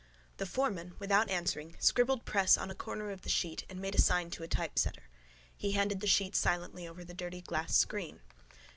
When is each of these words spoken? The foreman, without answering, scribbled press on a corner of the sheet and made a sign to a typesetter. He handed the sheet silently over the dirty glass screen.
The 0.37 0.47
foreman, 0.47 0.95
without 0.97 1.29
answering, 1.29 1.75
scribbled 1.77 2.25
press 2.25 2.57
on 2.57 2.71
a 2.71 2.73
corner 2.73 3.11
of 3.11 3.21
the 3.21 3.29
sheet 3.29 3.65
and 3.69 3.79
made 3.79 3.93
a 3.93 4.01
sign 4.01 4.31
to 4.31 4.41
a 4.41 4.47
typesetter. 4.47 5.03
He 5.55 5.73
handed 5.73 5.99
the 5.99 6.07
sheet 6.07 6.35
silently 6.35 6.87
over 6.87 7.03
the 7.03 7.13
dirty 7.13 7.41
glass 7.41 7.75
screen. 7.77 8.19